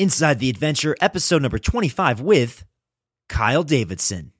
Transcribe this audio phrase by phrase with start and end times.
[0.00, 2.64] Inside the Adventure, episode number 25 with
[3.28, 4.32] Kyle Davidson.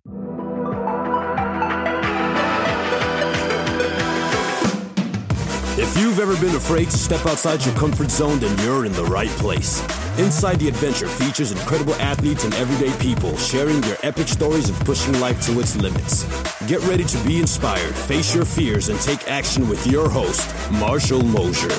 [5.77, 9.05] If you've ever been afraid to step outside your comfort zone, then you're in the
[9.05, 9.83] right place.
[10.19, 15.21] Inside the Adventure features incredible athletes and everyday people sharing their epic stories of pushing
[15.21, 16.25] life to its limits.
[16.69, 21.23] Get ready to be inspired, face your fears, and take action with your host, Marshall
[21.23, 21.79] Mosier.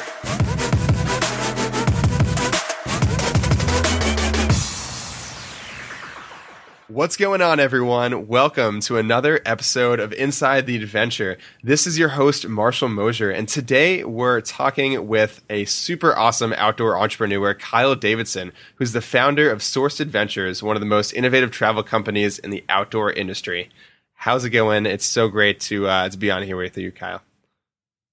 [6.92, 8.28] What's going on, everyone?
[8.28, 11.38] Welcome to another episode of Inside the Adventure.
[11.64, 17.00] This is your host, Marshall Mosier, and today we're talking with a super awesome outdoor
[17.00, 21.82] entrepreneur, Kyle Davidson, who's the founder of Sourced Adventures, one of the most innovative travel
[21.82, 23.70] companies in the outdoor industry.
[24.16, 24.86] How's it going?
[24.86, 27.22] It's so great to uh, to be on here with you, Kyle.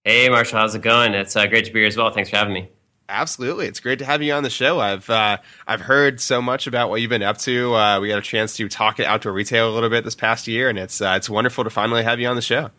[0.05, 1.15] Hey, Marshall, how's it going?
[1.15, 2.13] It's uh, great to be here as well.
[2.13, 2.71] Thanks for having me.
[3.11, 4.81] Absolutely, it's great to have you on the show.
[4.81, 7.75] I've uh, I've heard so much about what you've been up to.
[7.75, 10.47] Uh, we got a chance to talk at outdoor retail a little bit this past
[10.47, 12.71] year, and it's uh, it's wonderful to finally have you on the show.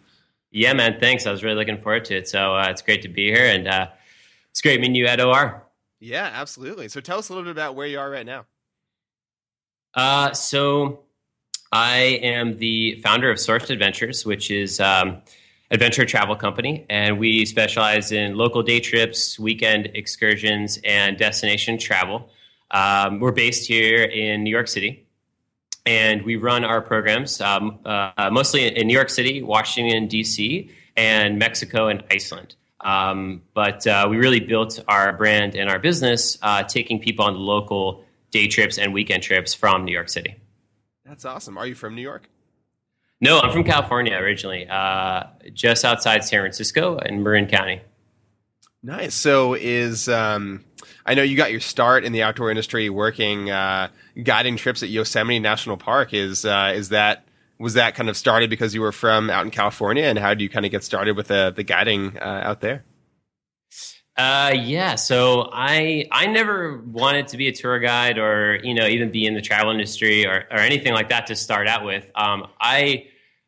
[0.51, 1.25] Yeah, man, thanks.
[1.25, 2.27] I was really looking forward to it.
[2.27, 3.87] So uh, it's great to be here, and uh,
[4.51, 5.65] it's great meeting you at OR.
[5.99, 6.89] Yeah, absolutely.
[6.89, 8.45] So tell us a little bit about where you are right now.
[9.93, 11.01] Uh, so
[11.71, 15.21] I am the founder of Sourced Adventures, which is um,
[15.71, 22.29] adventure travel company, and we specialize in local day trips, weekend excursions, and destination travel.
[22.71, 25.05] Um, we're based here in New York City,
[25.85, 31.39] and we run our programs um, uh, mostly in New York City, Washington, D.C., and
[31.39, 32.55] Mexico and Iceland.
[32.81, 37.35] Um, but uh, we really built our brand and our business uh, taking people on
[37.35, 40.35] local day trips and weekend trips from New York City.
[41.05, 41.57] That's awesome.
[41.57, 42.29] Are you from New York?
[43.21, 47.81] No, I'm from California originally, uh, just outside San Francisco in Marin County.
[48.81, 49.13] Nice.
[49.13, 50.63] So, is um,
[51.05, 53.89] I know you got your start in the outdoor industry working uh,
[54.23, 56.13] guiding trips at Yosemite National Park.
[56.13, 57.25] Is uh, is that
[57.57, 60.43] was that kind of started because you were from out in California, and how do
[60.43, 62.85] you kind of get started with the the guiding uh, out there?
[64.19, 64.95] Uh, yeah.
[64.95, 69.25] So I I never wanted to be a tour guide or you know even be
[69.25, 72.11] in the travel industry or or anything like that to start out with.
[72.15, 73.07] Um, I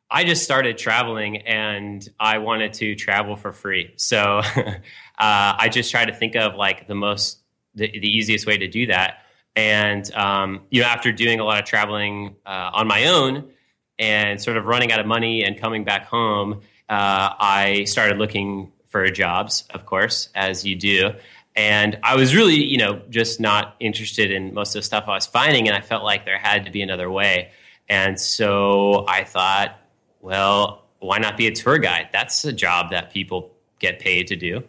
[0.10, 3.92] I just started traveling and I wanted to travel for free.
[3.98, 4.20] So
[4.56, 4.74] uh,
[5.18, 7.40] I just tried to think of like the most,
[7.76, 9.20] the, the easiest way to do that.
[9.56, 13.52] And, um, you know, after doing a lot of traveling uh, on my own
[14.00, 18.74] and sort of running out of money and coming back home, uh, I started looking
[18.92, 21.14] for jobs, of course, as you do.
[21.56, 25.16] And I was really, you know, just not interested in most of the stuff I
[25.16, 25.68] was finding.
[25.68, 27.52] And I felt like there had to be another way.
[27.90, 29.78] And so I thought,
[30.22, 32.10] well, why not be a tour guide?
[32.14, 34.64] That's a job that people get paid to do.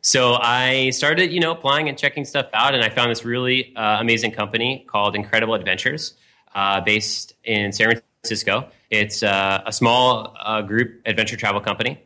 [0.00, 3.74] So I started, you know, applying and checking stuff out, and I found this really
[3.76, 6.14] uh, amazing company called Incredible Adventures,
[6.54, 8.68] uh, based in San Francisco.
[8.90, 12.02] It's uh, a small uh, group adventure travel company,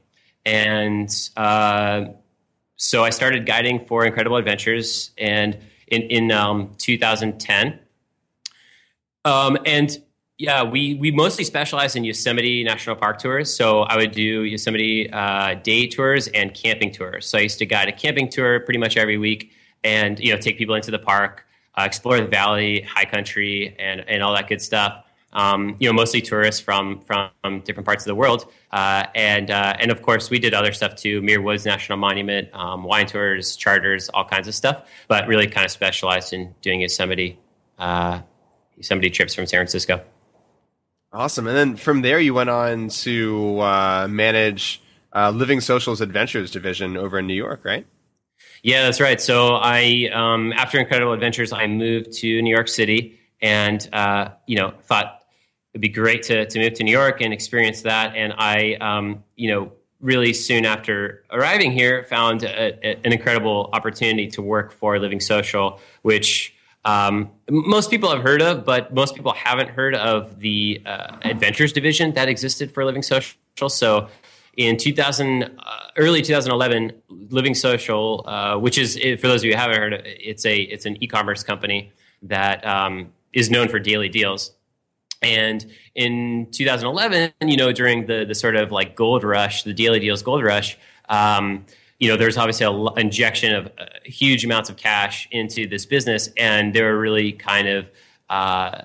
[0.47, 2.07] and uh,
[2.77, 5.59] so I started guiding for Incredible Adventures, and
[5.89, 7.79] in in um, 2010.
[9.25, 9.99] Um, and
[10.39, 13.55] yeah, we we mostly specialize in Yosemite National Park tours.
[13.55, 17.27] So I would do Yosemite uh, day tours and camping tours.
[17.27, 19.51] So I used to guide a camping tour pretty much every week,
[19.83, 21.45] and you know take people into the park,
[21.77, 25.03] uh, explore the valley, high country, and and all that good stuff.
[25.33, 29.77] Um, you know, mostly tourists from from different parts of the world, uh, and uh,
[29.79, 33.55] and of course we did other stuff too: Muir Woods National Monument, um, wine tours,
[33.57, 34.89] charters, all kinds of stuff.
[35.09, 37.39] But really, kind of specialized in doing Yosemite
[37.79, 38.21] uh,
[38.77, 40.03] Yosemite trips from San Francisco.
[41.13, 41.47] Awesome.
[41.47, 44.83] And then from there, you went on to uh, manage
[45.15, 47.87] uh, Living Social's Adventures division over in New York, right?
[48.63, 49.21] Yeah, that's right.
[49.21, 54.57] So I, um, after Incredible Adventures, I moved to New York City, and uh, you
[54.57, 55.23] know, thought
[55.73, 58.17] it'd be great to to move to New York and experience that.
[58.17, 63.71] And I, um, you know, really soon after arriving here, found a, a, an incredible
[63.73, 66.55] opportunity to work for Living Social, which
[66.85, 71.73] um, most people have heard of, but most people haven't heard of the uh, adventures
[71.73, 73.37] division that existed for Living Social.
[73.69, 74.09] So,
[74.57, 75.49] in 2000, uh,
[75.97, 80.01] early 2011, Living Social, uh, which is for those of you who haven't heard, of
[80.01, 84.51] it, it's a it's an e-commerce company that um, is known for daily deals.
[85.23, 90.01] And in 2011, you know, during the the sort of like gold rush, the daily
[90.01, 90.77] deals gold rush.
[91.09, 91.67] Um,
[91.99, 96.29] you know, there's obviously an injection of uh, huge amounts of cash into this business,
[96.37, 97.91] and they were really kind of
[98.29, 98.83] uh,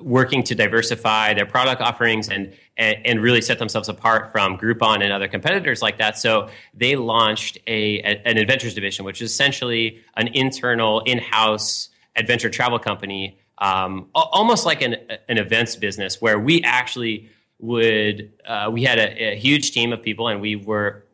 [0.00, 5.02] working to diversify their product offerings and, and, and really set themselves apart from Groupon
[5.02, 6.16] and other competitors like that.
[6.18, 12.50] So they launched a, a an adventures division, which is essentially an internal in-house adventure
[12.50, 14.96] travel company, um, almost like an,
[15.28, 17.28] an events business where we actually
[17.58, 21.04] would, uh, we had a, a, huge team of people and we were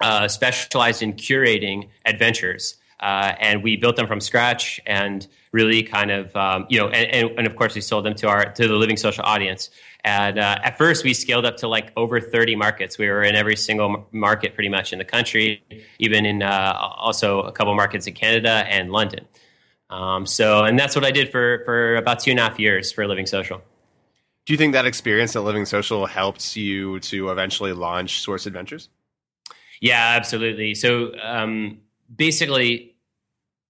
[0.00, 2.76] uh, specialized in curating adventures.
[3.00, 7.10] Uh, and we built them from scratch and really kind of um, you know and,
[7.10, 9.70] and, and, of course we sold them to our to the living social audience
[10.04, 13.34] and uh, at first we scaled up to like over 30 markets we were in
[13.34, 15.62] every single market pretty much in the country
[15.98, 19.26] even in uh, also a couple markets in canada and london
[19.90, 22.90] um, so and that's what i did for for about two and a half years
[22.92, 23.62] for living social
[24.46, 28.88] do you think that experience at living social helped you to eventually launch sourced adventures
[29.80, 31.78] yeah absolutely so um,
[32.14, 32.90] basically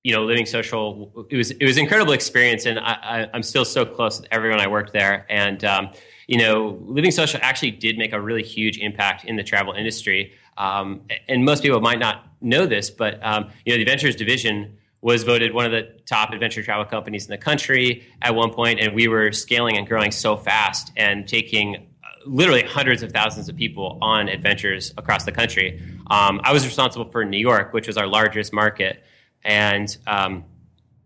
[0.02, 3.42] you know, living social, it was it was an incredible experience, and I, I, am
[3.42, 5.26] still so close with everyone I worked there.
[5.28, 5.90] And um,
[6.26, 10.32] you know, living social actually did make a really huge impact in the travel industry.
[10.56, 14.76] Um, and most people might not know this, but um, you know, the Adventures division
[15.02, 18.80] was voted one of the top adventure travel companies in the country at one point,
[18.80, 23.48] and we were scaling and growing so fast and taking uh, literally hundreds of thousands
[23.48, 25.80] of people on adventures across the country.
[26.10, 29.02] Um, I was responsible for New York, which was our largest market
[29.42, 30.44] and um,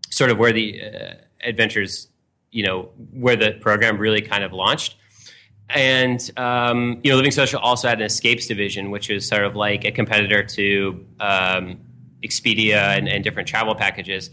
[0.09, 1.13] sort of where the uh,
[1.43, 2.09] adventures,
[2.51, 4.95] you know, where the program really kind of launched.
[5.69, 9.55] And um, you know, Living Social also had an escapes division, which is sort of
[9.55, 11.79] like a competitor to um,
[12.25, 14.29] Expedia and, and, different travel packages.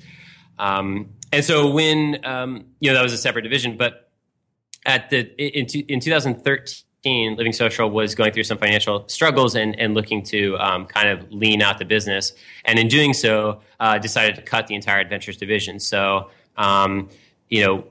[0.59, 4.11] Um, and so when um, you know that was a separate division, but
[4.85, 9.95] at the in, in 2013 Living Social was going through some financial struggles and, and
[9.95, 12.33] looking to um, kind of lean out the business.
[12.65, 15.81] And in doing so, uh, decided to cut the entire adventures division.
[15.81, 17.09] So, um,
[17.49, 17.87] you know,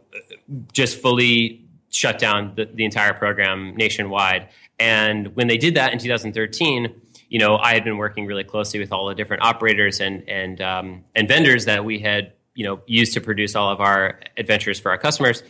[0.72, 4.48] just fully shut down the, the, entire program nationwide.
[4.80, 7.02] And when they did that in 2013,
[7.32, 10.60] you know, I had been working really closely with all the different operators and and
[10.60, 14.82] um, and vendors that we had you know used to produce all of our adventures
[14.82, 15.42] for our customers.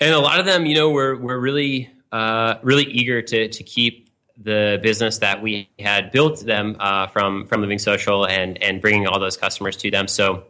[0.00, 3.62] And a lot of them, you know, were were really uh, really eager to to
[3.62, 8.82] keep the business that we had built them uh, from from Living Social and and
[8.82, 10.06] bringing all those customers to them.
[10.06, 10.44] So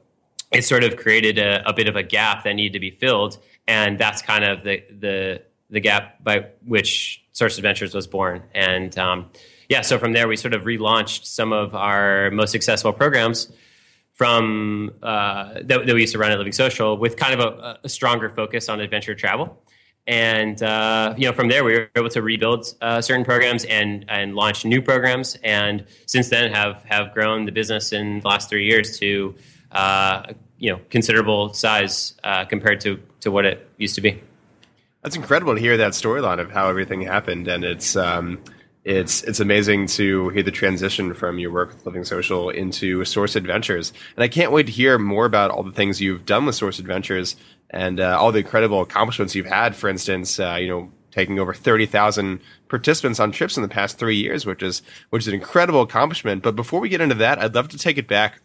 [0.51, 3.39] it sort of created a, a bit of a gap that needed to be filled,
[3.69, 8.43] and that's kind of the the the gap by which Sourced Adventures was born.
[8.53, 9.31] And um,
[9.69, 13.53] yeah, so from there we sort of relaunched some of our most successful programs
[14.13, 17.79] from uh, that, that, we used to run at Living Social with kind of a,
[17.85, 19.63] a stronger focus on adventure travel.
[20.07, 24.05] And uh, you know from there we were able to rebuild uh, certain programs and
[24.09, 25.37] and launch new programs.
[25.43, 29.35] And since then have have grown the business in the last three years to
[29.73, 34.23] uh, you know considerable size uh, compared to to what it used to be.
[35.03, 37.49] That's incredible to hear that storyline of how everything happened.
[37.49, 38.39] And it's um,
[38.87, 43.35] it's it's amazing to hear the transition from your work with Living Social into Sourced
[43.35, 46.55] Adventures, and I can't wait to hear more about all the things you've done with
[46.55, 47.35] Sourced Adventures
[47.69, 49.75] and uh, all the incredible accomplishments you've had.
[49.75, 52.39] For instance, uh, you know, taking over thirty thousand
[52.69, 56.45] participants on trips in the past three years, which is which is an incredible accomplishment.
[56.45, 58.41] But before we get into that, I'd love to take it back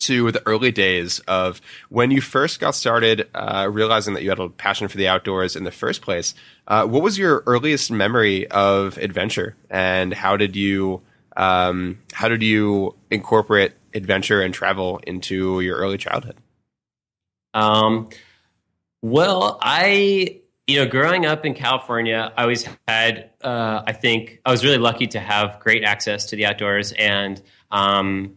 [0.00, 4.38] to the early days of when you first got started uh, realizing that you had
[4.38, 6.34] a passion for the outdoors in the first place.
[6.66, 11.02] Uh, what was your earliest memory of adventure, and how did you
[11.36, 16.36] um, how did you incorporate adventure and travel into your early childhood?
[17.52, 18.08] Um,
[19.02, 24.50] well, I you know, growing up in California, I always had, uh, I think, I
[24.50, 26.92] was really lucky to have great access to the outdoors.
[26.92, 28.36] And, um,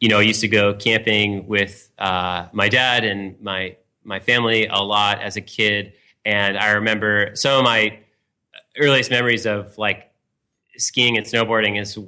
[0.00, 4.66] you know, I used to go camping with uh, my dad and my my family
[4.66, 5.94] a lot as a kid.
[6.24, 7.98] And I remember some of my
[8.78, 10.12] earliest memories of like
[10.76, 11.98] skiing and snowboarding is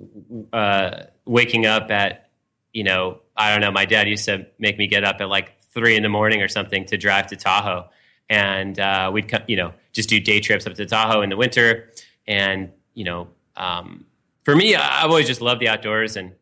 [0.53, 2.31] uh, waking up at,
[2.73, 5.59] you know, I don't know, my dad used to make me get up at like
[5.79, 7.89] three in the morning or something to drive to Tahoe,
[8.29, 11.91] and uh, we'd you know just do day trips up to Tahoe in the winter,
[12.27, 14.07] and you know, um,
[14.45, 16.33] for me, I've always just loved the outdoors, and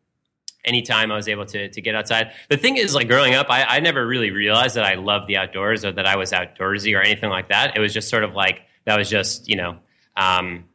[0.67, 2.31] anytime I was able to to get outside.
[2.49, 5.37] The thing is, like growing up, I, I never really realized that I loved the
[5.37, 7.75] outdoors or that I was outdoorsy or anything like that.
[7.75, 9.77] It was just sort of like that was just you know.
[10.15, 10.65] Um,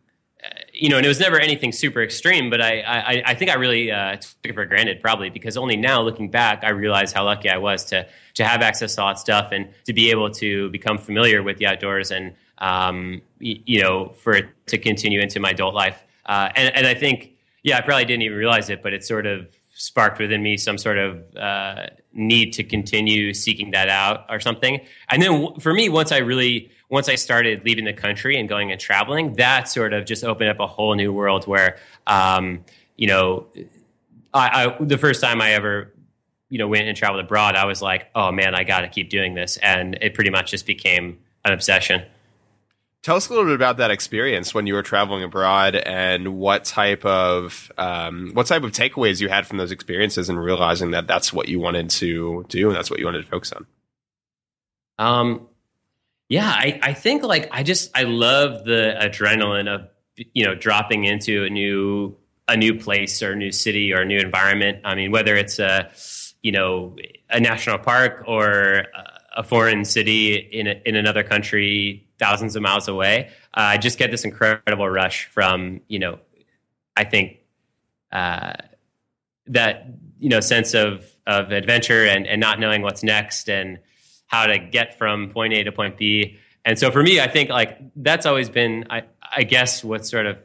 [0.73, 3.55] you know, and it was never anything super extreme, but I, I, I think I
[3.55, 7.25] really uh, took it for granted, probably because only now, looking back, I realize how
[7.25, 10.31] lucky I was to to have access to all that stuff and to be able
[10.31, 15.21] to become familiar with the outdoors and um, y- you know for it to continue
[15.21, 16.03] into my adult life.
[16.27, 17.33] Uh, and, and I think,
[17.63, 20.79] yeah, I probably didn't even realize it, but it's sort of sparked within me some
[20.79, 24.81] sort of uh, need to continue seeking that out or something.
[25.09, 28.71] And then for me, once I really once I started leaving the country and going
[28.71, 33.07] and traveling, that sort of just opened up a whole new world where, um, you
[33.07, 33.47] know,
[34.35, 35.91] I, I, the first time I ever
[36.51, 39.09] you know went and traveled abroad, I was like, oh man, I got to keep
[39.09, 42.05] doing this, and it pretty much just became an obsession.
[43.03, 46.65] Tell us a little bit about that experience when you were traveling abroad, and what
[46.65, 51.09] type of um, what type of takeaways you had from those experiences, and realizing that
[51.09, 53.67] that's what you wanted to do, and that's what you wanted to focus on.
[54.99, 55.49] Um,
[56.29, 59.89] yeah, I, I think like I just I love the adrenaline of
[60.33, 62.17] you know dropping into a new
[62.47, 64.79] a new place or a new city or a new environment.
[64.85, 65.91] I mean, whether it's a
[66.41, 66.95] you know
[67.29, 68.87] a national park or
[69.37, 73.31] a foreign city in a, in another country thousands of miles away.
[73.55, 76.19] Uh, I just get this incredible rush from you know,
[76.97, 77.39] I think
[78.13, 78.53] uh,
[79.47, 79.87] that
[80.19, 83.79] you know sense of of adventure and and not knowing what's next and
[84.27, 86.39] how to get from point A to point B.
[86.65, 89.03] And so for me, I think like that's always been I
[89.37, 90.39] I guess what sort of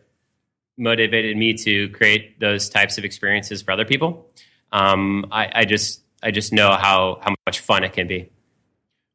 [0.77, 4.29] motivated me to create those types of experiences for other people.
[4.71, 8.31] Um, I, I just I just know how how much fun it can be.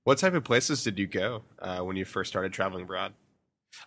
[0.04, 3.12] What type of places did you go uh, when you first started traveling abroad?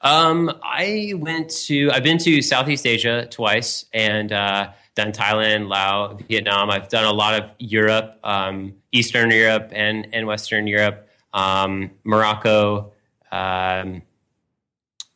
[0.01, 6.22] Um, I went to I've been to Southeast Asia twice and uh, done Thailand, Laos,
[6.27, 6.69] Vietnam.
[6.72, 12.93] I've done a lot of Europe, um, Eastern Europe, and and Western Europe, um, Morocco.
[13.31, 14.01] Um,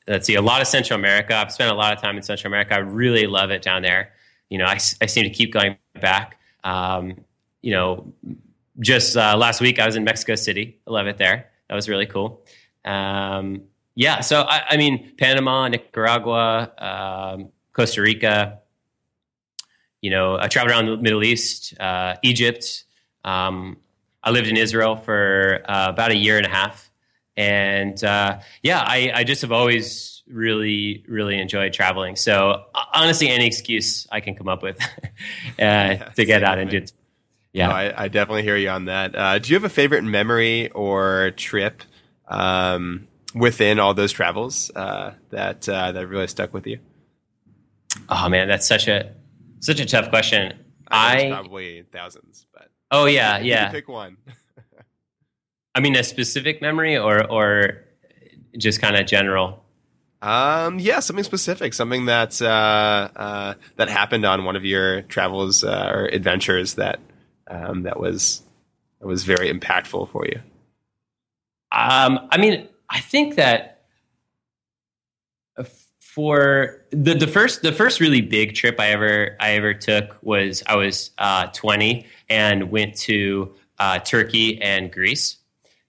[0.08, 1.36] let's see, a lot of Central America.
[1.36, 2.75] I've spent a lot of time in Central America.
[2.75, 4.12] I really love it down there.
[4.50, 6.39] You know, I, I seem to keep going back.
[6.63, 7.24] Um,
[7.62, 8.13] you know,
[8.80, 10.80] just uh, last week I was in Mexico City.
[10.88, 11.50] I love it there.
[11.68, 12.46] That was really cool.
[12.86, 13.64] Um,
[13.96, 18.60] yeah, so I, I, mean, Panama, Nicaragua, um, Costa Rica.
[20.02, 22.86] You know, I traveled around the Middle East, uh, Egypt.
[23.26, 23.78] Um,
[24.24, 26.90] I lived in Israel for uh, about a year and a half,
[27.36, 32.16] and uh, yeah, I, I, just have always really, really enjoyed traveling.
[32.16, 34.80] So honestly, any excuse I can come up with
[35.60, 36.86] uh, to get out and do
[37.53, 39.15] yeah, no, I, I, definitely hear you on that.
[39.15, 41.82] Uh, do you have a favorite memory or trip
[42.27, 46.79] um, within all those travels uh, that uh, that really stuck with you?
[48.08, 49.13] Oh man, that's such a
[49.60, 50.60] such a tough question.
[50.88, 53.72] I, I probably thousands, but oh yeah, yeah.
[53.72, 54.18] pick one.
[55.75, 57.86] I mean, a specific memory or or
[58.58, 59.63] just kind of general.
[60.22, 65.63] Um, yeah, something specific, something that uh, uh, that happened on one of your travels
[65.63, 67.00] uh, or adventures that
[67.50, 68.44] um, that was
[69.00, 70.39] that was very impactful for you?
[71.72, 73.79] Um, I mean, I think that
[76.00, 80.63] for the, the first the first really big trip I ever I ever took was
[80.68, 85.38] I was uh, 20 and went to uh, Turkey and Greece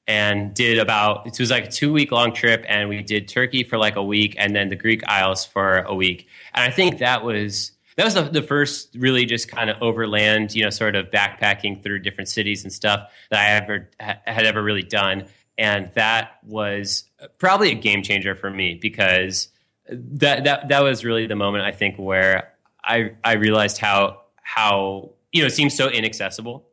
[0.07, 3.65] and did about it was like a two week long trip and we did Turkey
[3.65, 6.99] for like a week and then the Greek Isles for a week and I think
[6.99, 10.97] that was that was the, the first really just kind of overland, you know, sort
[10.97, 15.27] of backpacking through different cities and stuff that I ever had ever really done.
[15.59, 19.49] And that was uh, probably a game changer for me because
[19.91, 24.23] uh, that that that was really the moment I think where I I realized how
[24.43, 26.67] how you know it seems so inaccessible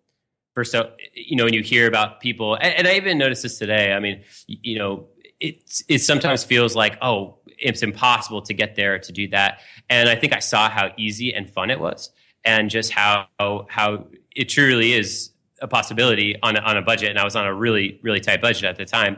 [0.54, 3.58] for so you know when you hear about people and, and I even noticed this
[3.58, 3.92] today.
[3.94, 5.08] I mean, you know,
[5.40, 9.60] it it sometimes feels like oh it's impossible to get there to do that.
[9.90, 12.12] And I think I saw how easy and fun it was,
[12.44, 13.28] and just how
[13.70, 17.10] how it truly is a possibility on a, on a budget.
[17.10, 19.18] And I was on a really really tight budget at the time,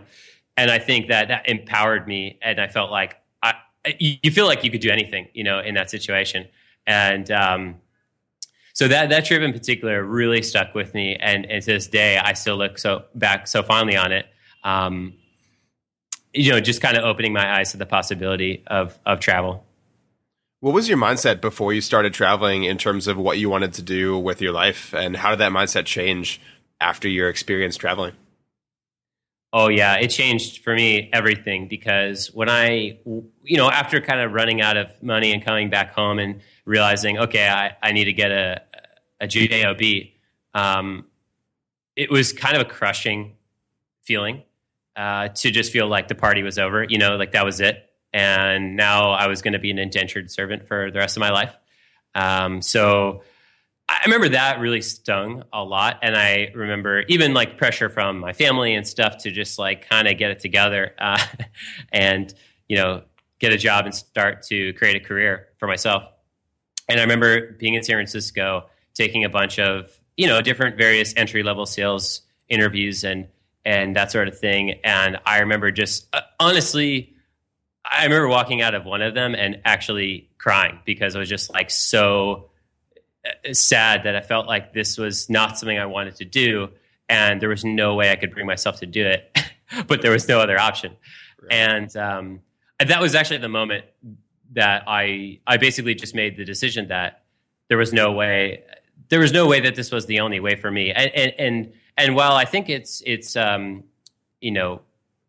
[0.58, 3.56] and I think that that empowered me, and I felt like I
[4.00, 6.48] you feel like you could do anything, you know, in that situation,
[6.86, 7.30] and.
[7.32, 7.76] Um,
[8.72, 12.18] so that that trip in particular really stuck with me, and, and to this day,
[12.18, 14.26] I still look so back so fondly on it.
[14.64, 15.16] Um,
[16.34, 19.66] you know, just kind of opening my eyes to the possibility of of travel.
[20.62, 23.82] What was your mindset before you started traveling in terms of what you wanted to
[23.82, 26.42] do with your life, and how did that mindset change
[26.82, 28.14] after your experience traveling?
[29.52, 33.00] Oh yeah, it changed for me everything because when I,
[33.44, 37.18] you know, after kind of running out of money and coming back home and realizing,
[37.18, 38.62] okay, I, I need to get a
[39.22, 39.82] a job,
[40.54, 41.06] um,
[41.96, 43.36] it was kind of a crushing
[44.04, 44.44] feeling
[45.00, 47.90] uh, to just feel like the party was over, you know, like that was it.
[48.12, 51.30] And now I was going to be an indentured servant for the rest of my
[51.30, 51.56] life.
[52.16, 53.24] Um, so
[53.88, 56.00] I remember that really stung a lot.
[56.02, 60.06] And I remember even like pressure from my family and stuff to just like kind
[60.06, 61.24] of get it together uh,
[61.94, 62.34] and,
[62.68, 63.04] you know,
[63.40, 66.04] get a job and start to create a career for myself.
[66.90, 68.66] And I remember being in San Francisco,
[68.96, 73.30] taking a bunch of, you know, different various entry level sales interviews and,
[73.66, 74.80] and that sort of thing.
[74.84, 77.16] And I remember just uh, honestly,
[77.84, 81.52] I remember walking out of one of them and actually crying because I was just
[81.52, 82.50] like so
[83.26, 86.70] uh, sad that I felt like this was not something I wanted to do,
[87.08, 89.38] and there was no way I could bring myself to do it,
[89.88, 90.96] but there was no other option.
[91.42, 91.52] Right.
[91.52, 92.42] And um,
[92.80, 93.86] that was actually the moment
[94.54, 97.24] that I I basically just made the decision that
[97.68, 98.64] there was no way
[99.10, 100.92] there was no way that this was the only way for me.
[100.92, 103.84] And and and, and while I think it's it's um,
[104.42, 104.82] you know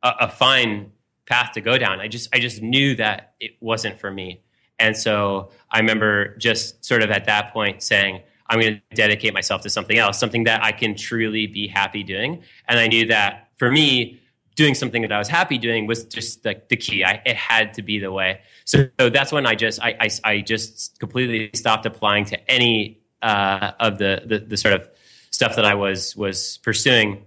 [0.03, 0.93] a, a fine
[1.27, 4.43] path to go down, I just I just knew that it wasn't for me.
[4.79, 9.35] And so I remember just sort of at that point saying, I'm going to dedicate
[9.35, 12.43] myself to something else, something that I can truly be happy doing.
[12.67, 14.21] And I knew that for me,
[14.57, 17.05] doing something that I was happy doing was just the, the key.
[17.05, 18.41] I, it had to be the way.
[18.65, 23.01] So, so that's when I just I, I, I, just completely stopped applying to any
[23.23, 24.89] uh, of the, the, the sort of
[25.31, 27.25] stuff that I was was pursuing,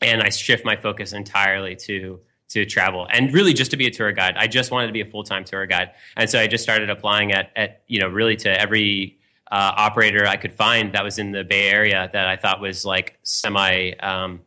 [0.00, 2.20] and I shift my focus entirely to
[2.50, 4.36] to travel and really just to be a tour guide.
[4.36, 6.90] I just wanted to be a full time tour guide, and so I just started
[6.90, 9.18] applying at at you know really to every
[9.50, 12.84] uh, operator I could find that was in the Bay Area that I thought was
[12.84, 14.40] like semi um,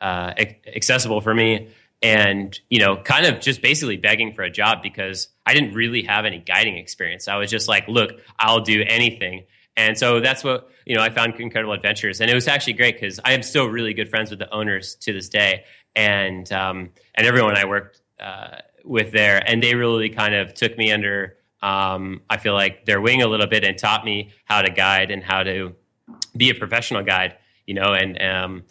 [0.00, 0.34] uh,
[0.66, 1.68] accessible for me,
[2.02, 6.02] and you know kind of just basically begging for a job because I didn't really
[6.02, 7.28] have any guiding experience.
[7.28, 9.44] I was just like, look, I'll do anything.
[9.80, 11.02] And so that's what you know.
[11.02, 14.08] I found Incredible Adventures, and it was actually great because I am still really good
[14.08, 19.12] friends with the owners to this day and um, and everyone I worked uh, with
[19.12, 21.36] there, and they really kind of took me under.
[21.62, 25.10] Um, I feel like their wing a little bit and taught me how to guide
[25.10, 25.74] and how to
[26.36, 27.36] be a professional guide.
[27.66, 28.62] You know, and um,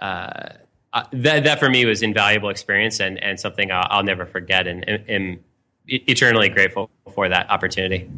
[0.00, 0.50] uh,
[0.92, 4.66] uh that that for me was invaluable experience and and something I'll, I'll never forget,
[4.66, 5.40] and am
[5.86, 8.10] eternally grateful for that opportunity.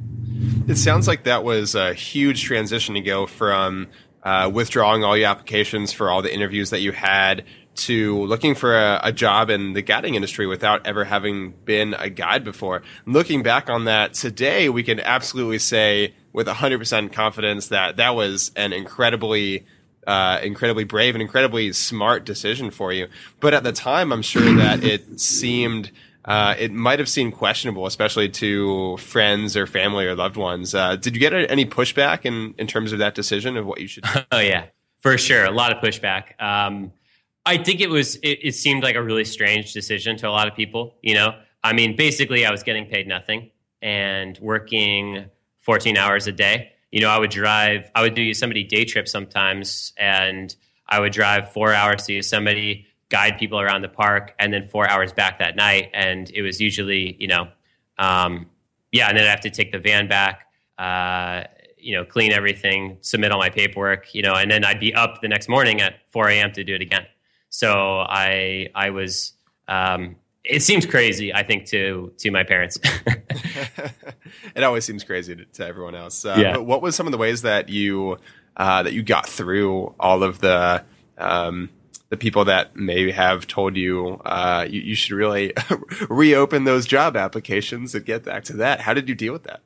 [0.69, 3.89] It sounds like that was a huge transition to go from
[4.23, 7.45] uh, withdrawing all your applications for all the interviews that you had
[7.75, 12.11] to looking for a, a, job in the guiding industry without ever having been a
[12.11, 12.83] guide before.
[13.07, 18.51] Looking back on that today, we can absolutely say with 100% confidence that that was
[18.57, 19.67] an incredibly
[20.07, 23.07] uh, incredibly brave and incredibly smart decision for you.
[23.39, 25.93] But at the time, I'm sure that it seemed
[26.31, 30.77] uh, it might have seemed questionable, especially to friends or family or loved ones.
[30.77, 33.89] Uh, did you get any pushback in in terms of that decision of what you
[33.89, 34.05] should?
[34.05, 34.21] do?
[34.31, 34.67] Oh yeah,
[35.01, 36.41] for sure, a lot of pushback.
[36.41, 36.93] Um,
[37.45, 40.47] I think it was it, it, seemed like a really strange decision to a lot
[40.47, 40.95] of people.
[41.03, 43.51] You know, I mean, basically, I was getting paid nothing
[43.83, 45.25] and working
[45.63, 46.71] 14 hours a day.
[46.93, 50.55] You know, I would drive, I would do Yosemite day trips sometimes, and
[50.89, 54.89] I would drive four hours to Yosemite, guide people around the park, and then four
[54.89, 55.91] hours back that night.
[55.93, 57.49] And it was usually, you know,
[57.99, 58.47] um,
[58.93, 60.47] yeah, and then I have to take the van back.
[60.79, 61.45] Uh,
[61.77, 65.23] you know, clean everything, submit all my paperwork, you know, and then I'd be up
[65.23, 66.53] the next morning at 4 a.m.
[66.53, 67.07] to do it again.
[67.49, 69.33] So I I was
[69.69, 72.79] um, it seems crazy, I think, to to my parents.
[74.55, 76.25] it always seems crazy to, to everyone else.
[76.25, 76.53] Uh, yeah.
[76.55, 78.19] But what was some of the ways that you
[78.57, 80.85] uh, that you got through all of the
[81.19, 81.71] um,
[82.11, 85.53] the people that may have told you, uh, you, you should really
[86.11, 88.81] reopen those job applications and get back to that?
[88.81, 89.61] How did you deal with that?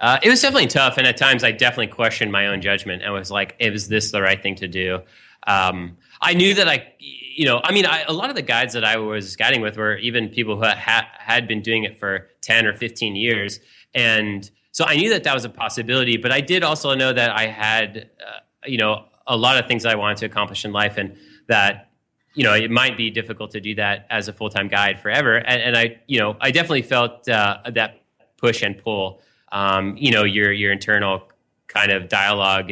[0.00, 3.12] Uh, it was definitely tough, and at times I definitely questioned my own judgment and
[3.12, 5.00] was like, "Is this the right thing to do?"
[5.46, 8.74] Um, I knew that I, you know, I mean, I, a lot of the guides
[8.74, 12.28] that I was guiding with were even people who ha- had been doing it for
[12.42, 13.60] 10 or 15 years.
[13.94, 17.30] And so I knew that that was a possibility, but I did also know that
[17.30, 20.96] I had, uh, you know, a lot of things I wanted to accomplish in life
[20.96, 21.90] and that,
[22.34, 25.36] you know, it might be difficult to do that as a full time guide forever.
[25.36, 28.02] And, and, I, you know, I definitely felt uh, that
[28.38, 29.20] push and pull.
[29.52, 31.28] Um, you know, your your internal
[31.66, 32.70] kind of dialogue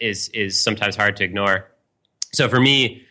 [0.00, 1.70] is is sometimes hard to ignore.
[2.32, 3.02] So for me,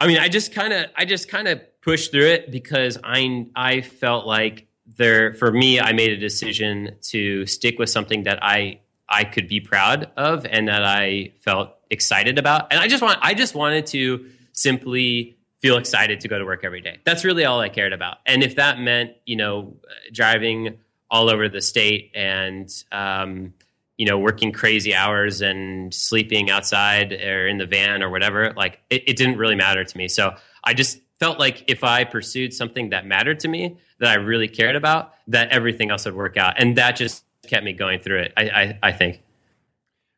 [0.00, 3.46] I mean, I just kind of I just kind of pushed through it because I
[3.54, 8.38] I felt like there for me I made a decision to stick with something that
[8.42, 12.72] I I could be proud of and that I felt excited about.
[12.72, 16.64] And I just want I just wanted to simply feel excited to go to work
[16.64, 16.98] every day.
[17.04, 18.18] That's really all I cared about.
[18.26, 19.76] And if that meant, you know,
[20.12, 20.78] driving
[21.10, 23.54] all over the state and um,
[23.96, 28.80] you know, working crazy hours and sleeping outside or in the van or whatever, like
[28.90, 30.06] it, it, didn't really matter to me.
[30.06, 34.14] So I just felt like if I pursued something that mattered to me, that I
[34.14, 36.54] really cared about, that everything else would work out.
[36.58, 39.22] And that just kept me going through it, I, I, I think.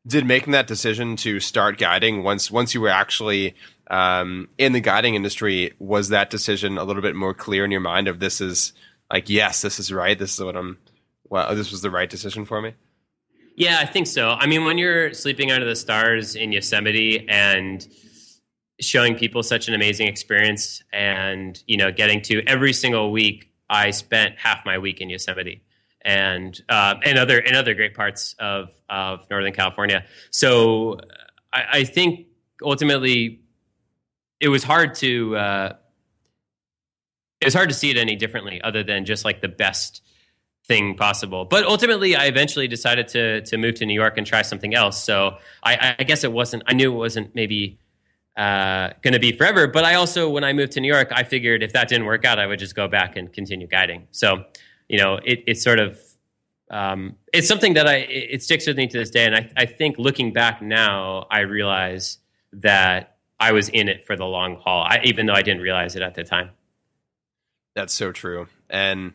[0.06, 3.54] Did making that decision to start guiding once once you were actually
[3.90, 7.80] um, in the guiding industry, was that decision a little bit more clear in your
[7.80, 8.72] mind of this is
[9.12, 10.18] like, yes, this is right.
[10.18, 10.78] This is what I'm,
[11.28, 12.74] well, this was the right decision for me?
[13.56, 14.30] Yeah, I think so.
[14.30, 17.86] I mean, when you're sleeping under the stars in Yosemite and
[18.80, 23.90] showing people such an amazing experience and, you know, getting to every single week, I
[23.90, 25.62] spent half my week in Yosemite.
[26.02, 30.04] And uh, and other and other great parts of of Northern California.
[30.30, 31.00] So
[31.52, 32.26] I, I think
[32.62, 33.40] ultimately
[34.40, 35.72] it was hard to uh,
[37.40, 40.02] it was hard to see it any differently, other than just like the best
[40.66, 41.44] thing possible.
[41.44, 45.02] But ultimately, I eventually decided to to move to New York and try something else.
[45.02, 46.62] So I, I guess it wasn't.
[46.66, 47.78] I knew it wasn't maybe
[48.36, 49.66] uh, going to be forever.
[49.66, 52.24] But I also, when I moved to New York, I figured if that didn't work
[52.24, 54.06] out, I would just go back and continue guiding.
[54.12, 54.44] So
[54.90, 55.98] you know, it, it's sort of
[56.68, 59.24] um, it's something that I it sticks with me to this day.
[59.24, 62.18] And I, I think looking back now, I realize
[62.52, 65.94] that I was in it for the long haul, I, even though I didn't realize
[65.94, 66.50] it at the time.
[67.76, 68.48] That's so true.
[68.68, 69.12] And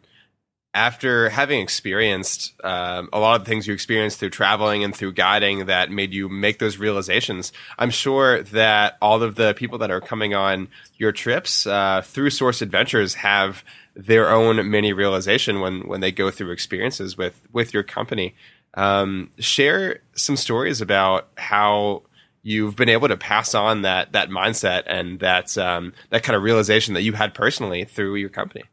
[0.74, 5.12] after having experienced um, a lot of the things you experienced through traveling and through
[5.12, 9.92] guiding that made you make those realizations, I'm sure that all of the people that
[9.92, 13.64] are coming on your trips uh, through Sourced Adventures have
[13.96, 18.36] their own mini realization when when they go through experiences with with your company.
[18.74, 22.04] Um, share some stories about how
[22.44, 26.44] you've been able to pass on that that mindset and that um, that kind of
[26.44, 28.64] realization that you had personally through your company.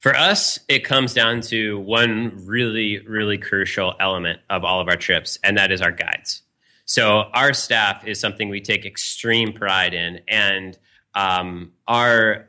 [0.00, 4.96] For us, it comes down to one really, really crucial element of all of our
[4.96, 6.42] trips, and that is our guides.
[6.86, 10.78] So, our staff is something we take extreme pride in, and
[11.14, 12.48] um, our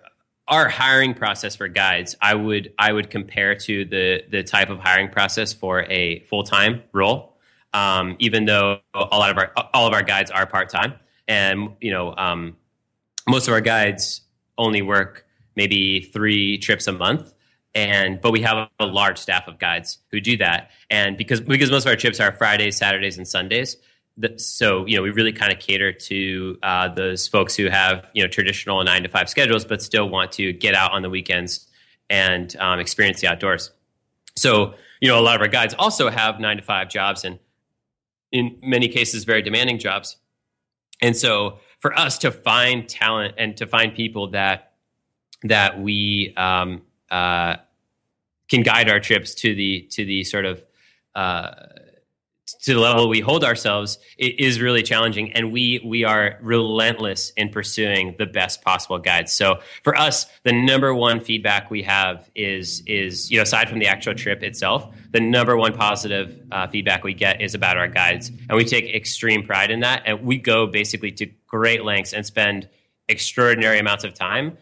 [0.52, 4.78] our hiring process for guides, I would I would compare to the the type of
[4.78, 7.32] hiring process for a full time role
[7.74, 10.94] um, even though a lot of our all of our guides are part time,
[11.28, 12.58] and you know um,
[13.28, 14.22] most of our guides
[14.58, 17.34] only work maybe three trips a month.
[17.74, 21.72] And but we have a large staff of guides who do that, and because because
[21.72, 23.78] most of our trips are Fridays, Saturdays, and Sundays,
[24.38, 28.24] so you know we really kind of cater to uh, those folks who have you
[28.24, 31.67] know traditional nine to five schedules, but still want to get out on the weekends
[32.10, 33.71] and um, experience the outdoors.
[34.36, 37.39] So you know a lot of our guides also have nine to five jobs, and
[38.32, 40.17] in many cases very demanding jobs.
[41.02, 44.74] And so for us to find talent and to find people that
[45.43, 47.56] that we um, uh,
[48.50, 50.63] can guide our trips to the to the sort of
[51.15, 51.52] uh,
[52.54, 57.50] to the level we hold ourselves is really challenging and we we are relentless in
[57.50, 59.32] pursuing the best possible guides.
[59.32, 63.80] So for us the number one feedback we have is is you know aside from
[63.80, 67.88] the actual trip itself the number one positive uh, feedback we get is about our
[67.88, 72.14] guides and we take extreme pride in that and we go basically to great lengths
[72.14, 72.68] and spend
[73.10, 74.58] extraordinary amounts of time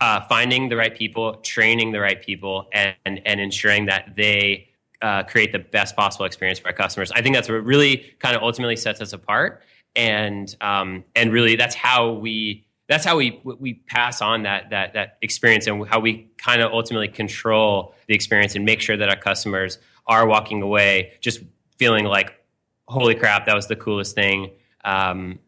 [0.00, 4.68] uh, finding the right people training the right people and, and and ensuring that they
[5.02, 7.10] uh, create the best possible experience for our customers.
[7.12, 9.62] I think that's what really kind of ultimately sets us apart,
[9.94, 14.94] and um, and really that's how we that's how we we pass on that that
[14.94, 19.08] that experience and how we kind of ultimately control the experience and make sure that
[19.08, 21.40] our customers are walking away just
[21.76, 22.34] feeling like
[22.86, 24.50] holy crap that was the coolest thing
[24.84, 25.38] um,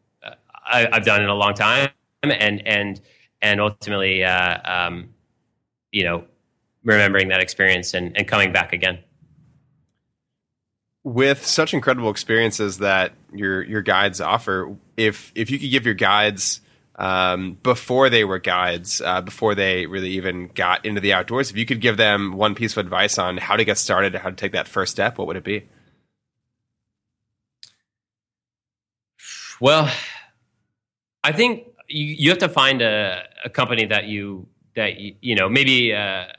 [0.71, 1.91] I, have done in a long time.
[2.23, 3.01] And and
[3.41, 5.11] and ultimately uh, um,
[5.93, 6.25] you know
[6.85, 8.99] remembering that experience and, and coming back again
[11.03, 15.95] with such incredible experiences that your your guides offer, if if you could give your
[15.95, 16.61] guides
[16.97, 21.57] um, before they were guides, uh, before they really even got into the outdoors, if
[21.57, 24.37] you could give them one piece of advice on how to get started, how to
[24.37, 25.67] take that first step, what would it be?
[29.61, 29.91] Well,
[31.25, 35.35] I think you, you have to find a, a company that you that you, you
[35.35, 36.33] know maybe a, uh,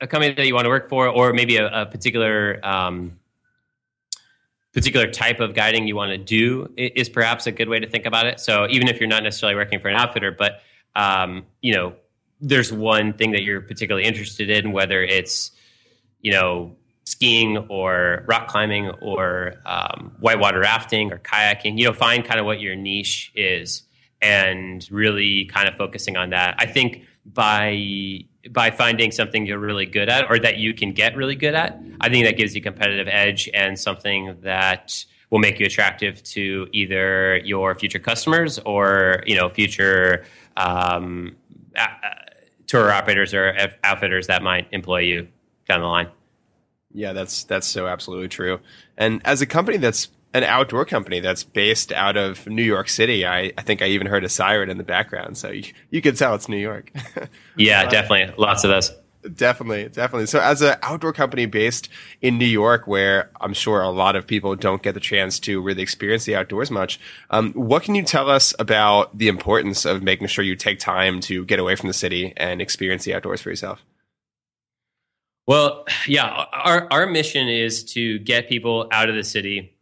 [0.00, 3.18] a company that you want to work for, or maybe a, a particular um,
[4.74, 8.04] particular type of guiding you want to do is perhaps a good way to think
[8.04, 8.40] about it.
[8.40, 10.60] So even if you're not necessarily working for an outfitter, but
[10.96, 11.94] um, you know,
[12.40, 15.52] there's one thing that you're particularly interested in, whether it's
[16.20, 21.78] you know skiing or rock climbing or um, whitewater rafting or kayaking.
[21.78, 23.84] You know, find kind of what your niche is
[24.20, 26.56] and really kind of focusing on that.
[26.58, 31.16] I think by by finding something you're really good at or that you can get
[31.16, 35.58] really good at, I think that gives you competitive edge and something that will make
[35.58, 40.24] you attractive to either your future customers or you know future
[40.56, 41.36] um,
[41.76, 41.86] uh,
[42.66, 45.28] tour operators or outfitters that might employ you
[45.68, 46.08] down the line.
[46.92, 48.60] Yeah, that's that's so absolutely true.
[48.96, 53.24] And as a company that's an outdoor company that's based out of New York City.
[53.24, 56.16] I, I think I even heard a siren in the background, so you, you could
[56.16, 56.92] tell it's New York.
[57.56, 58.34] yeah, definitely.
[58.36, 58.92] Lots of those.
[59.32, 60.26] Definitely, definitely.
[60.26, 61.88] So, as an outdoor company based
[62.20, 65.62] in New York, where I'm sure a lot of people don't get the chance to
[65.62, 70.02] really experience the outdoors much, um, what can you tell us about the importance of
[70.02, 73.40] making sure you take time to get away from the city and experience the outdoors
[73.40, 73.82] for yourself?
[75.46, 79.73] Well, yeah, our our mission is to get people out of the city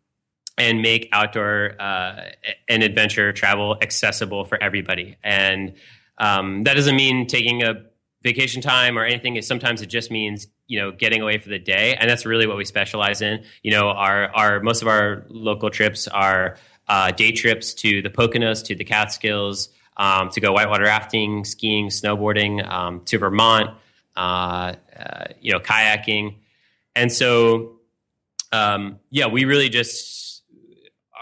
[0.58, 2.30] and make outdoor uh,
[2.68, 5.16] and adventure travel accessible for everybody.
[5.22, 5.74] And
[6.18, 7.84] um, that doesn't mean taking a
[8.22, 9.40] vacation time or anything.
[9.42, 12.56] Sometimes it just means you know getting away for the day, and that's really what
[12.56, 13.44] we specialize in.
[13.62, 16.56] You know, our our most of our local trips are
[16.88, 21.88] uh, day trips to the Poconos, to the Catskills, um, to go whitewater rafting, skiing,
[21.88, 23.70] snowboarding, um, to Vermont
[24.16, 26.36] uh, uh, you know, kayaking.
[26.94, 27.80] And so,
[28.52, 30.31] um, yeah, we really just,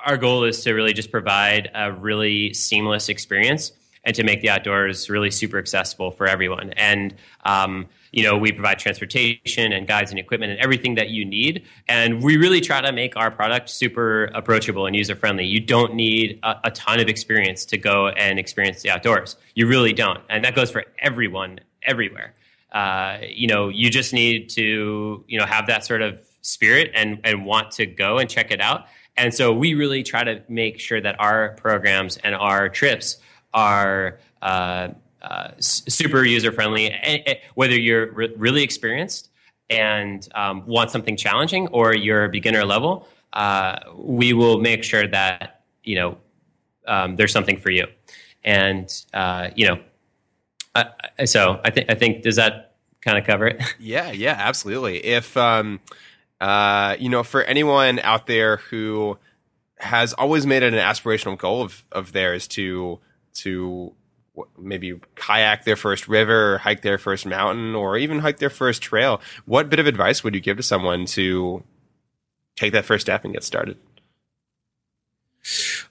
[0.05, 3.73] our goal is to really just provide a really seamless experience
[4.05, 6.73] and to make the outdoors really super accessible for everyone.
[6.73, 11.25] And, um, you know, we provide transportation and guides and equipment and everything that you
[11.25, 11.65] need.
[11.87, 15.45] And we really try to make our product super approachable and user friendly.
[15.45, 19.37] You don't need a, a, ton of experience to go and experience the outdoors.
[19.55, 20.21] You really don't.
[20.29, 22.35] And that goes for everyone everywhere
[22.73, 27.21] uh, you know, you just need to, you know, have that sort of spirit and,
[27.25, 28.87] and want to go and check it out.
[29.17, 33.19] And so we really try to make sure that our programs and our trips
[33.53, 34.89] are uh,
[35.23, 36.95] uh, super user friendly,
[37.55, 39.29] whether you're re- really experienced
[39.69, 45.63] and um, want something challenging or you're beginner level, uh, we will make sure that,
[45.85, 46.19] you know,
[46.87, 47.87] um, there's something for you.
[48.43, 49.81] And, uh, you know,
[51.25, 53.61] so I think I think does that kind of cover it?
[53.79, 55.05] Yeah, yeah, absolutely.
[55.05, 55.81] If um,
[56.41, 59.19] uh, you know, for anyone out there who
[59.79, 62.99] has always made it an aspirational goal of of theirs to
[63.35, 63.93] to
[64.59, 69.21] maybe kayak their first river, hike their first mountain, or even hike their first trail,
[69.45, 71.63] what bit of advice would you give to someone to
[72.57, 73.77] take that first step and get started?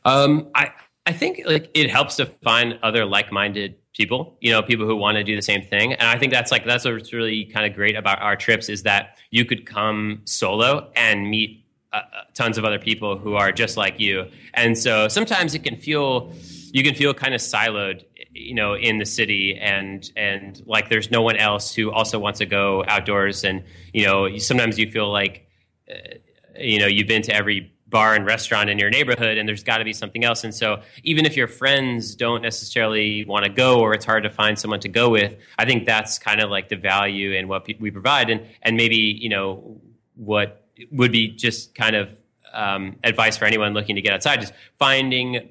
[0.05, 0.71] Um, I
[1.05, 4.95] I think like it helps to find other like minded people, you know, people who
[4.95, 5.91] want to do the same thing.
[5.91, 8.83] And I think that's like that's what's really kind of great about our trips is
[8.83, 13.51] that you could come solo and meet uh, uh, tons of other people who are
[13.51, 14.25] just like you.
[14.53, 16.33] And so sometimes it can feel
[16.71, 21.11] you can feel kind of siloed, you know, in the city and and like there's
[21.11, 25.11] no one else who also wants to go outdoors and you know, sometimes you feel
[25.11, 25.45] like
[25.91, 25.95] uh,
[26.57, 29.79] you know, you've been to every bar and restaurant in your neighborhood and there's got
[29.79, 30.43] to be something else.
[30.43, 34.29] And so even if your friends don't necessarily want to go or it's hard to
[34.29, 37.67] find someone to go with i think that's kind of like the value in what
[37.79, 38.29] we provide.
[38.29, 39.79] And and maybe you know
[40.15, 42.09] what would be just kind of
[42.53, 45.49] um, advice for anyone looking to get outside just finding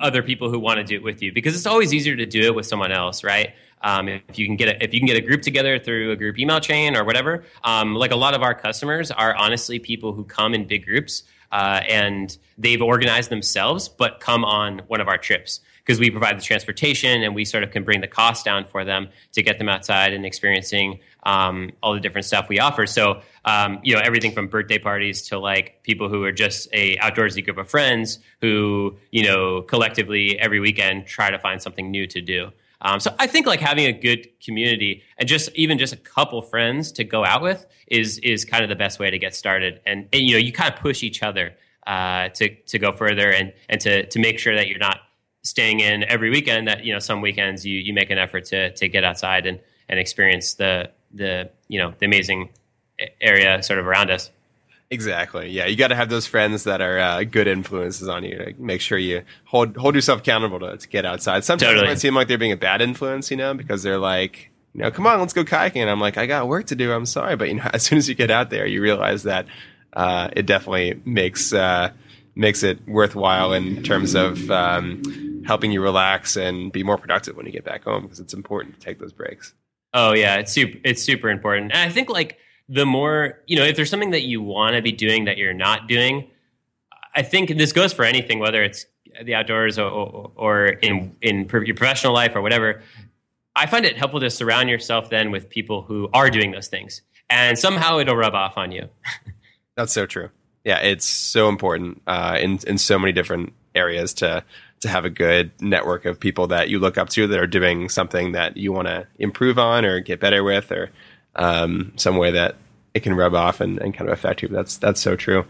[0.00, 1.32] other people who want to do it with you.
[1.32, 4.56] Because it's always easier to do it with someone else right um, if you can
[4.56, 7.04] get a, if you can get a group together through a group email chain or
[7.04, 10.84] whatever, um, like a lot of our customers are honestly people who come in big
[10.84, 16.10] groups uh, and they've organized themselves, but come on one of our trips because we
[16.10, 19.42] provide the transportation and we sort of can bring the cost down for them to
[19.42, 22.86] get them outside and experiencing um, all the different stuff we offer.
[22.86, 26.96] So, um, you know, everything from birthday parties to like people who are just a
[26.96, 32.06] outdoorsy group of friends who, you know, collectively every weekend try to find something new
[32.08, 32.50] to do.
[32.82, 36.42] Um, so I think like having a good community and just even just a couple
[36.42, 39.80] friends to go out with is is kind of the best way to get started.
[39.86, 41.54] And, and you know you kind of push each other
[41.86, 45.00] uh, to to go further and and to to make sure that you're not
[45.42, 46.68] staying in every weekend.
[46.68, 49.60] That you know some weekends you you make an effort to to get outside and
[49.88, 52.50] and experience the the you know the amazing
[53.20, 54.30] area sort of around us.
[54.90, 55.50] Exactly.
[55.50, 58.38] Yeah, you got to have those friends that are uh, good influences on you.
[58.38, 61.44] To make sure you hold hold yourself accountable to, to get outside.
[61.44, 61.86] Sometimes totally.
[61.86, 64.82] it might seem like they're being a bad influence, you know, because they're like, you
[64.82, 65.80] know, come on, let's go kayaking.
[65.80, 66.92] And I'm like, I got work to do.
[66.92, 69.46] I'm sorry, but you know, as soon as you get out there, you realize that
[69.92, 71.90] uh, it definitely makes uh,
[72.36, 77.46] makes it worthwhile in terms of um, helping you relax and be more productive when
[77.46, 79.52] you get back home because it's important to take those breaks.
[79.92, 80.78] Oh yeah, it's super.
[80.84, 84.22] It's super important, and I think like the more, you know, if there's something that
[84.22, 86.28] you want to be doing that you're not doing,
[87.14, 88.86] I think this goes for anything, whether it's
[89.22, 92.82] the outdoors or, or, in, in your professional life or whatever.
[93.54, 97.00] I find it helpful to surround yourself then with people who are doing those things
[97.28, 98.88] and somehow it'll rub off on you.
[99.76, 100.30] That's so true.
[100.64, 104.44] Yeah, it's so important uh, in in so many different areas to
[104.80, 107.88] to have a good network of people that you look up to that are doing
[107.88, 110.90] something that you want to improve on or get better with or
[111.36, 112.56] um, some way that
[112.94, 114.48] it can rub off and, and kind of affect you.
[114.48, 115.44] That's that's so true.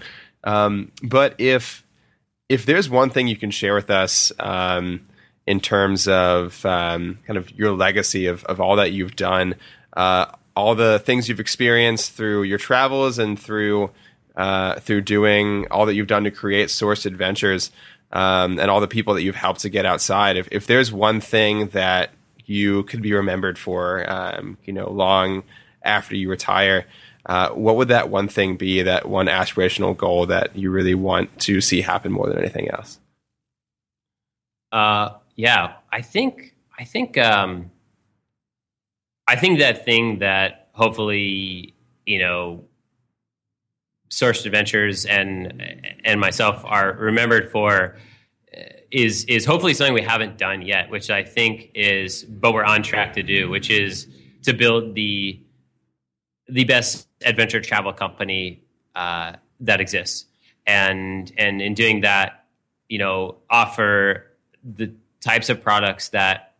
[0.44, 1.84] Um, but if
[2.48, 5.00] if there's one thing you can share with us um,
[5.46, 9.54] in terms of um, kind of your legacy of, of all that you've done,
[9.96, 13.90] uh, all the things you've experienced through your travels and through
[14.36, 17.70] uh, through doing all that you've done to create Sourced Adventures,
[18.12, 20.36] um, and all the people that you've helped to get outside.
[20.36, 22.10] If, if there's one thing that
[22.44, 25.42] you could be remembered for, um, you know, long
[25.86, 26.86] after you retire.
[27.24, 28.82] Uh, what would that one thing be?
[28.82, 33.00] That one aspirational goal that you really want to see happen more than anything else?
[34.70, 37.70] Uh, yeah, I think I think um,
[39.26, 42.64] I think that thing that hopefully you know
[44.10, 45.62] Sourced Adventures and
[46.04, 47.96] and myself are remembered for
[48.56, 52.64] uh, is is hopefully something we haven't done yet, which I think is, but we're
[52.64, 54.06] on track to do, which is
[54.42, 55.40] to build the
[56.48, 58.62] the best adventure travel company
[58.94, 60.26] uh, that exists,
[60.66, 62.44] and and in doing that,
[62.88, 64.26] you know, offer
[64.64, 66.54] the types of products that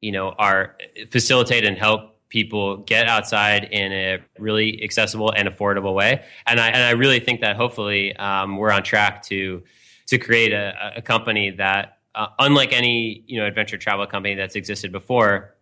[0.00, 0.76] you know are
[1.10, 6.24] facilitate and help people get outside in a really accessible and affordable way.
[6.46, 9.62] And I and I really think that hopefully um, we're on track to
[10.06, 14.56] to create a, a company that, uh, unlike any you know adventure travel company that's
[14.56, 15.54] existed before,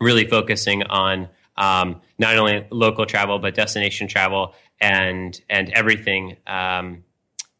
[0.00, 6.36] really focusing on um, not only local travel but destination travel and and everything.
[6.46, 7.04] Um,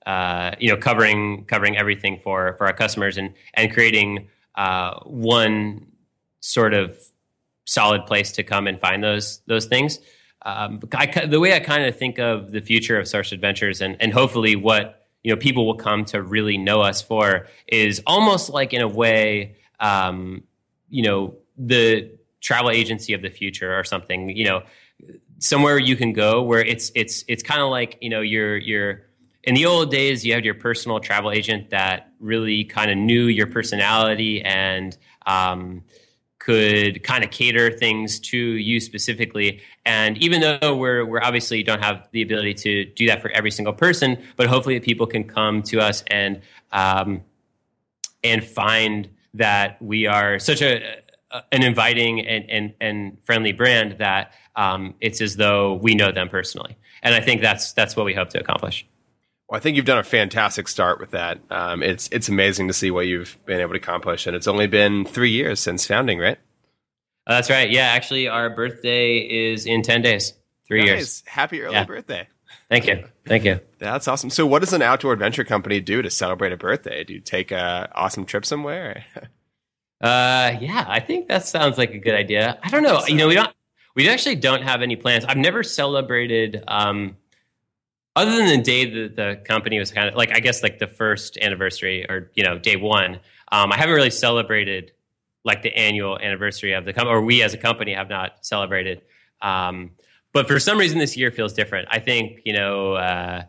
[0.06, 5.86] uh, you know, covering covering everything for for our customers and and creating uh, one
[6.40, 6.98] sort of
[7.66, 10.00] solid place to come and find those those things.
[10.42, 13.96] Um, I, the way I kind of think of the future of Sourced Adventures and
[14.00, 18.48] and hopefully what you know people will come to really know us for is almost
[18.48, 20.44] like in a way um,
[20.88, 24.62] you know the travel agency of the future or something you know
[25.38, 29.02] somewhere you can go where it's it's it's kind of like you know you're you're
[29.44, 33.24] in the old days you had your personal travel agent that really kind of knew
[33.24, 35.82] your personality and um,
[36.38, 39.60] could kind of cater things to you specifically.
[39.84, 43.50] And even though we're we're obviously don't have the ability to do that for every
[43.50, 46.40] single person, but hopefully people can come to us and
[46.72, 47.22] um,
[48.24, 51.00] and find that we are such a,
[51.52, 56.28] an inviting and, and, and friendly brand that um, it's as though we know them
[56.28, 56.76] personally.
[57.02, 58.86] And I think that's that's what we hope to accomplish.
[59.48, 61.40] Well, I think you've done a fantastic start with that.
[61.50, 64.66] Um, it's it's amazing to see what you've been able to accomplish, and it's only
[64.66, 66.38] been three years since founding, right?
[67.26, 67.70] Uh, that's right.
[67.70, 70.34] Yeah, actually, our birthday is in ten days.
[70.68, 70.88] Three nice.
[70.88, 71.22] years.
[71.26, 71.84] Happy early Yeah.
[71.84, 72.28] birthday!
[72.68, 73.04] Thank you.
[73.26, 73.60] Thank you.
[73.78, 74.30] That's awesome.
[74.30, 77.02] So, what does an outdoor adventure company do to celebrate a birthday?
[77.02, 79.04] Do you take a awesome trip somewhere?
[80.00, 82.58] Uh, yeah, I think that sounds like a good idea.
[82.62, 83.04] I don't know.
[83.06, 83.52] You know, we don't.
[83.94, 85.24] We actually don't have any plans.
[85.24, 86.64] I've never celebrated.
[86.68, 87.16] Um,
[88.16, 90.86] other than the day that the company was kind of like, I guess, like the
[90.86, 93.20] first anniversary or you know, day one.
[93.52, 94.92] Um, I haven't really celebrated
[95.44, 99.02] like the annual anniversary of the company, or we as a company have not celebrated.
[99.42, 99.92] Um,
[100.32, 101.88] but for some reason, this year feels different.
[101.90, 102.94] I think you know.
[102.94, 103.42] Uh,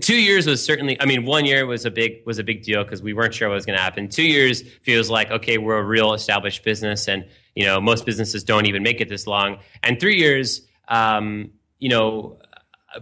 [0.00, 2.82] two years was certainly i mean one year was a big was a big deal
[2.82, 4.08] because we weren't sure what was going to happen.
[4.08, 8.44] Two years feels like okay we're a real established business and you know most businesses
[8.44, 9.58] don't even make it this long.
[9.82, 12.38] And three years um, you know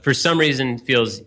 [0.02, 1.20] for some reason feels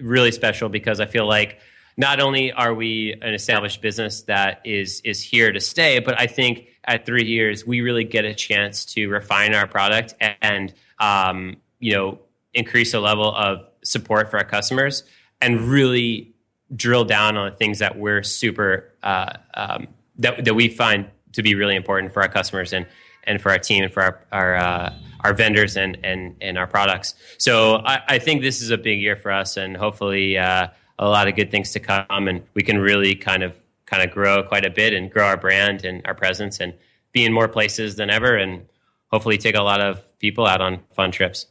[0.00, 1.58] really special because i feel like
[1.96, 6.26] not only are we an established business that is is here to stay but i
[6.26, 11.56] think at three years we really get a chance to refine our product and um,
[11.78, 12.18] you know
[12.54, 15.04] increase the level of support for our customers
[15.40, 16.34] and really
[16.74, 19.86] drill down on the things that we're super uh, um,
[20.18, 22.86] that that we find to be really important for our customers and
[23.24, 26.66] and for our team and for our our, uh, our vendors and and and our
[26.66, 27.14] products.
[27.38, 30.68] So I, I think this is a big year for us, and hopefully uh,
[30.98, 33.54] a lot of good things to come, and we can really kind of
[33.86, 36.72] kind of grow quite a bit and grow our brand and our presence and
[37.12, 38.66] be in more places than ever, and
[39.08, 41.46] hopefully take a lot of people out on fun trips.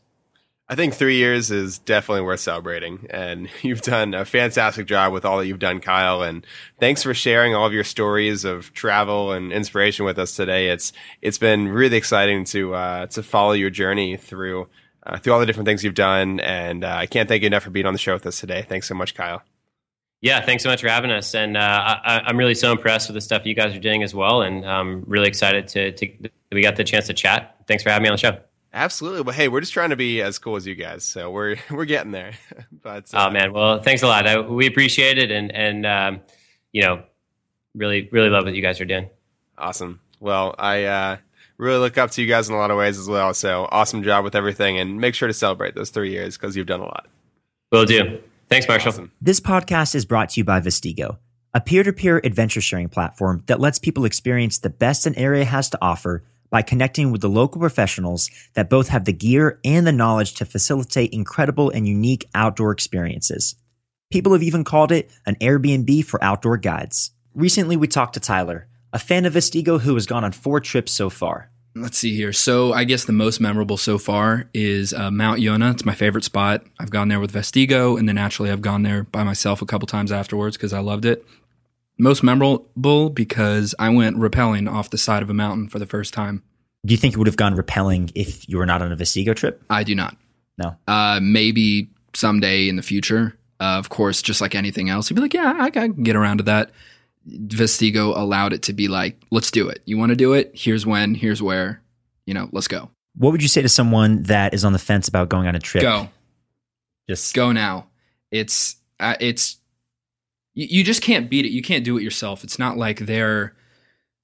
[0.69, 5.25] I think three years is definitely worth celebrating, and you've done a fantastic job with
[5.25, 6.21] all that you've done, Kyle.
[6.21, 6.45] And
[6.79, 10.69] thanks for sharing all of your stories of travel and inspiration with us today.
[10.69, 14.69] It's it's been really exciting to uh, to follow your journey through
[15.05, 17.63] uh, through all the different things you've done, and uh, I can't thank you enough
[17.63, 18.65] for being on the show with us today.
[18.67, 19.43] Thanks so much, Kyle.
[20.21, 23.15] Yeah, thanks so much for having us, and uh, I, I'm really so impressed with
[23.15, 26.61] the stuff you guys are doing as well, and I'm really excited to, to we
[26.61, 27.57] got the chance to chat.
[27.67, 28.37] Thanks for having me on the show.
[28.73, 29.21] Absolutely.
[29.21, 31.85] Well, hey, we're just trying to be as cool as you guys, so we're we're
[31.85, 32.33] getting there.
[32.71, 34.25] but Oh man, well, thanks a lot.
[34.25, 36.21] I, we appreciate it, and and um,
[36.71, 37.03] you know,
[37.75, 39.09] really really love what you guys are doing.
[39.57, 39.99] Awesome.
[40.19, 41.17] Well, I uh,
[41.57, 43.33] really look up to you guys in a lot of ways as well.
[43.33, 46.67] So awesome job with everything, and make sure to celebrate those three years because you've
[46.67, 47.07] done a lot.
[47.71, 48.21] Will do.
[48.49, 48.89] Thanks, Marshall.
[48.89, 49.11] Awesome.
[49.21, 51.17] This podcast is brought to you by Vestigo,
[51.53, 55.45] a peer to peer adventure sharing platform that lets people experience the best an area
[55.45, 56.23] has to offer
[56.53, 60.45] by connecting with the local professionals that both have the gear and the knowledge to
[60.45, 63.55] facilitate incredible and unique outdoor experiences.
[64.11, 67.09] People have even called it an Airbnb for outdoor guides.
[67.33, 70.91] Recently, we talked to Tyler, a fan of Vestigo who has gone on four trips
[70.91, 71.49] so far.
[71.73, 72.31] let's see here.
[72.31, 75.71] So I guess the most memorable so far is uh, Mount Yonah.
[75.71, 76.63] It's my favorite spot.
[76.79, 79.87] I've gone there with Vestigo, and then naturally I've gone there by myself a couple
[79.87, 81.25] times afterwards because I loved it.
[81.97, 86.13] Most memorable because I went rappelling off the side of a mountain for the first
[86.13, 86.43] time.
[86.85, 89.35] Do you think you would have gone rappelling if you were not on a Vestigo
[89.35, 89.63] trip?
[89.69, 90.17] I do not.
[90.57, 90.75] No.
[90.87, 93.37] Uh, maybe someday in the future.
[93.59, 96.39] Uh, of course, just like anything else, you'd be like, yeah, I can get around
[96.39, 96.71] to that.
[97.25, 99.81] Vestigo allowed it to be like, let's do it.
[99.85, 100.51] You want to do it?
[100.53, 101.81] Here's when, here's where,
[102.25, 102.89] you know, let's go.
[103.15, 105.59] What would you say to someone that is on the fence about going on a
[105.59, 105.83] trip?
[105.83, 106.09] Go.
[107.07, 107.87] Just Go now.
[108.31, 109.57] It's, uh, it's,
[110.53, 111.51] you, you just can't beat it.
[111.51, 112.43] You can't do it yourself.
[112.43, 113.55] It's not like they're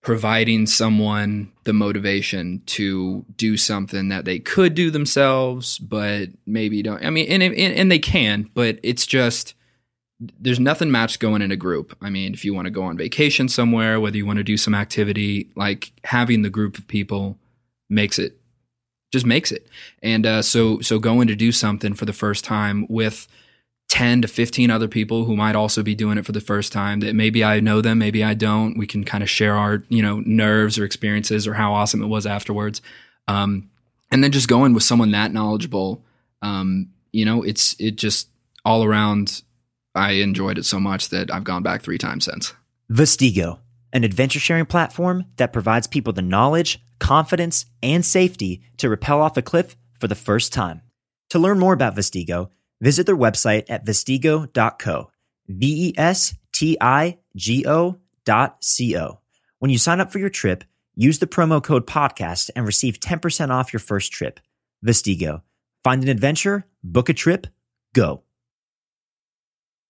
[0.01, 7.03] providing someone the motivation to do something that they could do themselves, but maybe don't.
[7.03, 9.55] I mean, and, and, and they can, but it's just,
[10.39, 11.97] there's nothing matched going in a group.
[12.01, 14.57] I mean, if you want to go on vacation somewhere, whether you want to do
[14.57, 17.37] some activity, like having the group of people
[17.89, 18.39] makes it
[19.11, 19.67] just makes it.
[20.03, 23.27] And uh, so so going to do something for the first time with
[23.89, 26.99] 10 to 15 other people who might also be doing it for the first time
[27.01, 28.77] that maybe I know them, maybe I don't.
[28.77, 32.07] We can kind of share our, you know, nerves or experiences or how awesome it
[32.07, 32.81] was afterwards.
[33.27, 33.69] Um,
[34.11, 36.03] and then just going with someone that knowledgeable,
[36.41, 38.29] um, you know, it's it just
[38.63, 39.41] all around
[39.95, 42.53] I enjoyed it so much that I've gone back three times since.
[42.91, 43.59] Vestigo,
[43.91, 49.37] an adventure sharing platform that provides people the knowledge, confidence, and safety to rappel off
[49.37, 50.81] a cliff for the first time.
[51.31, 52.49] To learn more about Vestigo,
[52.81, 55.11] visit their website at vestigo.co.
[55.47, 59.19] V E S T I G O dot C O.
[59.59, 60.63] When you sign up for your trip,
[60.95, 64.39] use the promo code podcast and receive 10% off your first trip.
[64.85, 65.41] Vestigo.
[65.83, 67.47] Find an adventure, book a trip,
[67.93, 68.23] go.